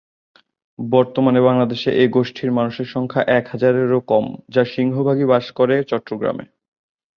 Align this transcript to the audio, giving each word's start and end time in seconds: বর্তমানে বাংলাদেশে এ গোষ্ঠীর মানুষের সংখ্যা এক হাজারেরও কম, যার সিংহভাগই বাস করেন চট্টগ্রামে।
বর্তমানে 0.79 1.39
বাংলাদেশে 1.41 1.89
এ 1.95 2.05
গোষ্ঠীর 2.07 2.51
মানুষের 2.51 2.87
সংখ্যা 2.87 3.21
এক 3.37 3.45
হাজারেরও 3.47 3.99
কম, 4.07 4.25
যার 4.49 4.67
সিংহভাগই 4.67 5.25
বাস 5.25 5.45
করেন 5.51 5.79
চট্টগ্রামে। 5.83 6.45